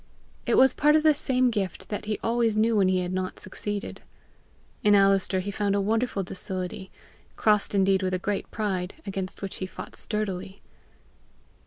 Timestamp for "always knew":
2.23-2.75